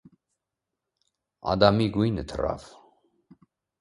[1.53, 2.67] Ադամի գույնը թռավ: